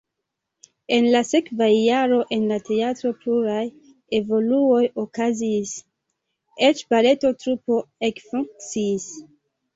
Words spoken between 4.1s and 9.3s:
evoluoj okazis, eĉ baleto trupo ekfunkciis.